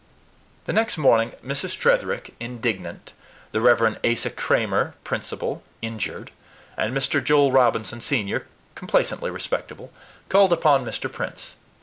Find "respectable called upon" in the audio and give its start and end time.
9.29-10.83